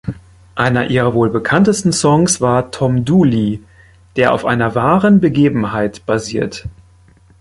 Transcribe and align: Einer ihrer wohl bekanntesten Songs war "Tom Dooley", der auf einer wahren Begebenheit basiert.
Einer 0.55 0.89
ihrer 0.89 1.13
wohl 1.13 1.29
bekanntesten 1.29 1.91
Songs 1.93 2.41
war 2.41 2.71
"Tom 2.71 3.05
Dooley", 3.05 3.61
der 4.15 4.33
auf 4.33 4.45
einer 4.45 4.73
wahren 4.73 5.19
Begebenheit 5.19 6.07
basiert. 6.07 6.67